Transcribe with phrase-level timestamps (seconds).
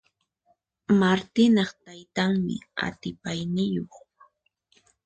[0.99, 2.55] Martinaq taytanmi
[2.85, 3.93] atipayniyuq.